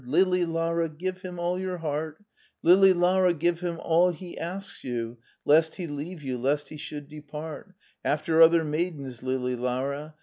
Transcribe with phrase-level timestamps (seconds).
[0.03, 2.23] Lili Lara, give him all your heart.
[2.63, 5.19] Lili Lara, give him all he asks you.
[5.45, 10.15] Lest he leave you, lest he should depart After other maidens, Lili Lara!